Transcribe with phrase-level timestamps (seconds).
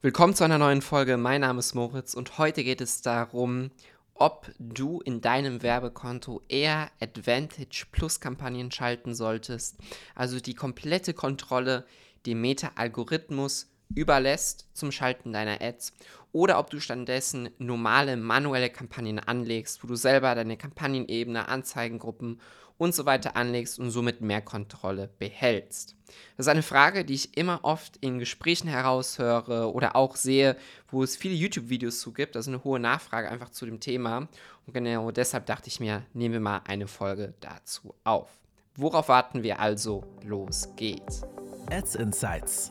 [0.00, 1.16] Willkommen zu einer neuen Folge.
[1.16, 3.72] Mein Name ist Moritz und heute geht es darum,
[4.14, 9.76] ob du in deinem Werbekonto eher Advantage Plus Kampagnen schalten solltest,
[10.14, 11.84] also die komplette Kontrolle
[12.26, 15.92] dem Meta-Algorithmus überlässt zum Schalten deiner Ads
[16.32, 22.40] oder ob du stattdessen normale manuelle Kampagnen anlegst, wo du selber deine Kampagnenebene, Anzeigengruppen
[22.78, 25.96] und so weiter anlegst und somit mehr Kontrolle behältst.
[26.36, 30.56] Das ist eine Frage, die ich immer oft in Gesprächen heraushöre oder auch sehe,
[30.88, 32.36] wo es viele YouTube-Videos zu gibt.
[32.36, 34.28] Also eine hohe Nachfrage einfach zu dem Thema.
[34.66, 38.30] Und genau deshalb dachte ich mir, nehmen wir mal eine Folge dazu auf.
[38.76, 40.04] Worauf warten wir also?
[40.24, 41.22] Los geht's.
[41.70, 42.70] Ads Insights,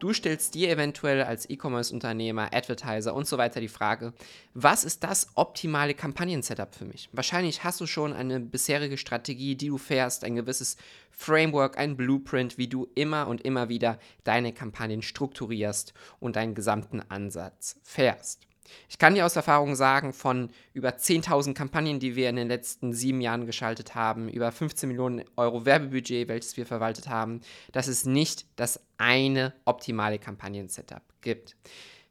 [0.00, 4.14] Du stellst dir eventuell als E-Commerce-Unternehmer, Advertiser und so weiter die Frage,
[4.54, 7.10] was ist das optimale Kampagnen-Setup für mich?
[7.12, 10.78] Wahrscheinlich hast du schon eine bisherige Strategie, die du fährst, ein gewisses
[11.10, 17.02] Framework, ein Blueprint, wie du immer und immer wieder deine Kampagnen strukturierst und deinen gesamten
[17.10, 18.49] Ansatz fährst.
[18.88, 22.92] Ich kann dir aus Erfahrung sagen, von über 10.000 Kampagnen, die wir in den letzten
[22.92, 27.40] sieben Jahren geschaltet haben, über 15 Millionen Euro Werbebudget, welches wir verwaltet haben,
[27.72, 31.56] dass es nicht das eine optimale Kampagnen-Setup gibt.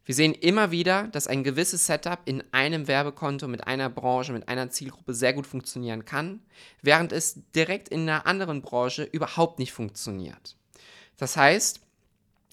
[0.10, 4.50] Wir sehen immer wieder, dass ein gewisses Setup in einem Werbekonto mit einer Branche, mit
[4.50, 6.42] einer Zielgruppe sehr gut funktionieren kann,
[6.82, 10.56] während es direkt in einer anderen Branche überhaupt nicht funktioniert.
[11.18, 11.82] Das heißt,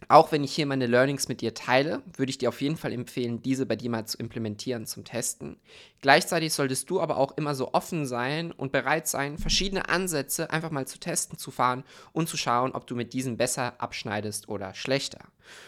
[0.08, 2.92] auch wenn ich hier meine Learnings mit dir teile, würde ich dir auf jeden Fall
[2.92, 5.58] empfehlen, diese bei dir mal zu implementieren zum Testen.
[6.02, 10.70] Gleichzeitig solltest du aber auch immer so offen sein und bereit sein, verschiedene Ansätze einfach
[10.70, 14.74] mal zu testen, zu fahren und zu schauen, ob du mit diesen besser abschneidest oder
[14.74, 15.20] schlechter.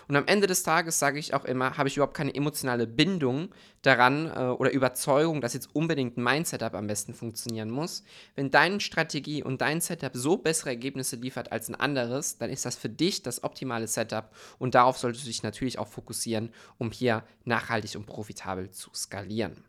[0.09, 3.49] Und am Ende des Tages sage ich auch immer, habe ich überhaupt keine emotionale Bindung
[3.83, 8.03] daran äh, oder Überzeugung, dass jetzt unbedingt mein Setup am besten funktionieren muss.
[8.35, 12.65] Wenn deine Strategie und dein Setup so bessere Ergebnisse liefert als ein anderes, dann ist
[12.65, 14.18] das für dich das optimale Setup
[14.59, 19.65] und darauf solltest du dich natürlich auch fokussieren, um hier nachhaltig und profitabel zu skalieren.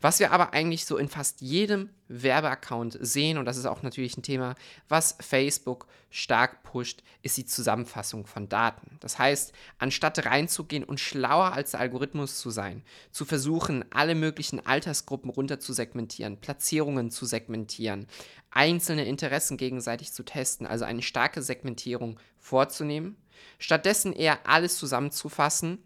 [0.00, 4.16] Was wir aber eigentlich so in fast jedem Werbeaccount sehen, und das ist auch natürlich
[4.16, 4.54] ein Thema,
[4.88, 8.98] was Facebook stark pusht, ist die Zusammenfassung von Daten.
[9.00, 14.64] Das heißt, anstatt reinzugehen und schlauer als der Algorithmus zu sein, zu versuchen, alle möglichen
[14.64, 18.06] Altersgruppen runter zu segmentieren, Platzierungen zu segmentieren,
[18.50, 23.16] einzelne Interessen gegenseitig zu testen, also eine starke Segmentierung vorzunehmen,
[23.58, 25.78] stattdessen eher alles zusammenzufassen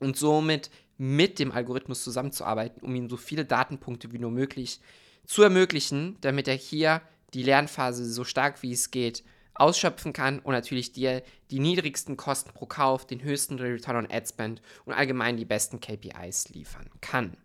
[0.00, 4.80] und somit mit dem Algorithmus zusammenzuarbeiten, um ihm so viele Datenpunkte wie nur möglich
[5.26, 7.02] zu ermöglichen, damit er hier
[7.34, 9.22] die Lernphase so stark wie es geht
[9.58, 14.26] ausschöpfen kann und natürlich dir die niedrigsten Kosten pro Kauf, den höchsten Return on Ad
[14.28, 17.36] Spend und allgemein die besten KPIs liefern kann.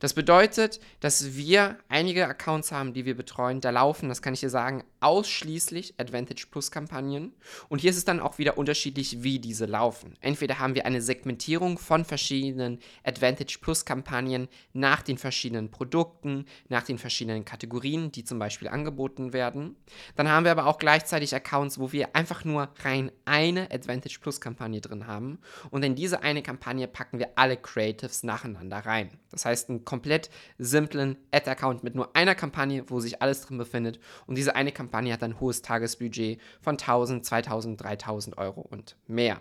[0.00, 3.60] Das bedeutet, dass wir einige Accounts haben, die wir betreuen.
[3.60, 7.32] Da laufen, das kann ich dir sagen, ausschließlich Advantage Plus Kampagnen.
[7.68, 10.16] Und hier ist es dann auch wieder unterschiedlich, wie diese laufen.
[10.20, 16.82] Entweder haben wir eine Segmentierung von verschiedenen Advantage Plus Kampagnen nach den verschiedenen Produkten, nach
[16.82, 19.76] den verschiedenen Kategorien, die zum Beispiel angeboten werden.
[20.16, 24.40] Dann haben wir aber auch gleichzeitig Accounts, wo wir einfach nur rein eine Advantage Plus
[24.40, 25.38] Kampagne drin haben.
[25.70, 29.10] Und in diese eine Kampagne packen wir alle Creatives nacheinander rein.
[29.30, 34.00] Das heißt, einen komplett simplen Ad-Account mit nur einer Kampagne, wo sich alles drin befindet.
[34.26, 39.40] Und diese eine Kampagne hat ein hohes Tagesbudget von 1000, 2000, 3000 Euro und mehr.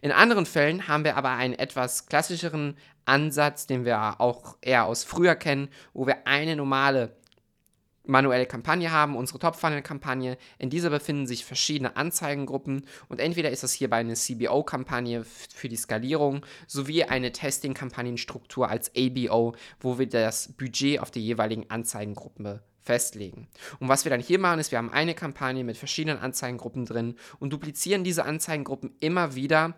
[0.00, 2.76] In anderen Fällen haben wir aber einen etwas klassischeren
[3.06, 7.16] Ansatz, den wir auch eher aus früher kennen, wo wir eine normale
[8.06, 10.36] manuelle Kampagne haben, unsere Top-Funnel-Kampagne.
[10.58, 15.76] In dieser befinden sich verschiedene Anzeigengruppen und entweder ist das hierbei eine CBO-Kampagne für die
[15.76, 23.48] Skalierung sowie eine Testing-Kampagnenstruktur als ABO, wo wir das Budget auf die jeweiligen Anzeigengruppen festlegen.
[23.80, 27.16] Und was wir dann hier machen, ist, wir haben eine Kampagne mit verschiedenen Anzeigengruppen drin
[27.38, 29.74] und duplizieren diese Anzeigengruppen immer wieder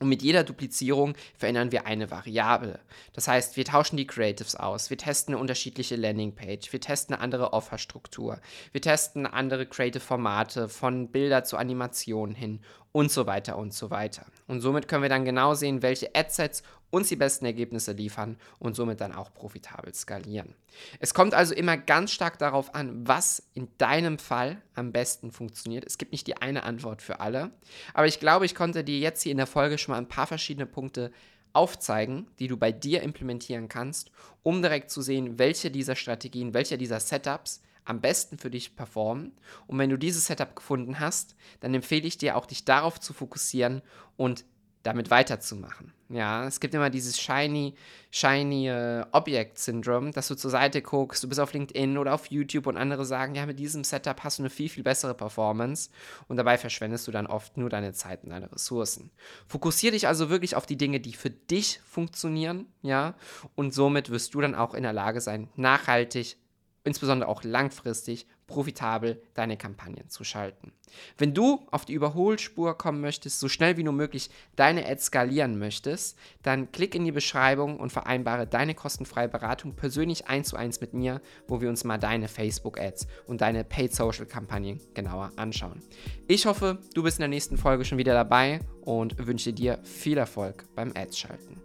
[0.00, 2.80] und mit jeder Duplizierung verändern wir eine Variable.
[3.12, 7.22] Das heißt, wir tauschen die Creatives aus, wir testen eine unterschiedliche Landingpage, wir testen eine
[7.22, 8.40] andere Offerstruktur,
[8.72, 12.60] wir testen andere Creative-Formate von Bilder zu Animationen hin
[12.92, 14.26] und so weiter und so weiter.
[14.46, 18.74] Und somit können wir dann genau sehen, welche Adsets uns die besten Ergebnisse liefern und
[18.74, 20.54] somit dann auch profitabel skalieren.
[20.98, 25.84] Es kommt also immer ganz stark darauf an, was in deinem Fall am besten funktioniert.
[25.86, 27.52] Es gibt nicht die eine Antwort für alle,
[27.94, 30.26] aber ich glaube, ich konnte dir jetzt hier in der Folge schon mal ein paar
[30.26, 31.12] verschiedene Punkte
[31.52, 34.10] aufzeigen, die du bei dir implementieren kannst,
[34.42, 37.60] um direkt zu sehen, welche dieser Strategien, welche dieser Setups
[37.90, 39.32] am besten für dich performen.
[39.66, 43.12] Und wenn du dieses Setup gefunden hast, dann empfehle ich dir auch, dich darauf zu
[43.12, 43.82] fokussieren
[44.16, 44.44] und
[44.82, 45.92] damit weiterzumachen.
[46.08, 47.74] Ja, es gibt immer dieses shiny,
[48.10, 52.66] shiny äh, Object-Syndrom, dass du zur Seite guckst, du bist auf LinkedIn oder auf YouTube
[52.66, 55.90] und andere sagen, ja, mit diesem Setup hast du eine viel, viel bessere Performance
[56.28, 59.10] und dabei verschwendest du dann oft nur deine Zeit und deine Ressourcen.
[59.46, 63.14] Fokussiere dich also wirklich auf die Dinge, die für dich funktionieren, ja,
[63.54, 66.38] und somit wirst du dann auch in der Lage sein, nachhaltig
[66.84, 70.72] insbesondere auch langfristig profitabel deine Kampagnen zu schalten.
[71.16, 75.58] Wenn du auf die Überholspur kommen möchtest, so schnell wie nur möglich deine Ads skalieren
[75.58, 80.80] möchtest, dann klick in die Beschreibung und vereinbare deine kostenfreie Beratung persönlich eins zu eins
[80.80, 85.80] mit mir, wo wir uns mal deine Facebook-Ads und deine Paid Social Kampagnen genauer anschauen.
[86.26, 90.18] Ich hoffe, du bist in der nächsten Folge schon wieder dabei und wünsche dir viel
[90.18, 91.62] Erfolg beim Ads schalten.